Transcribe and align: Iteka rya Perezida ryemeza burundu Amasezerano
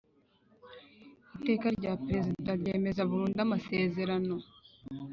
Iteka 1.37 1.67
rya 1.77 1.93
Perezida 2.05 2.49
ryemeza 2.61 3.01
burundu 3.09 3.37
Amasezerano 3.45 4.35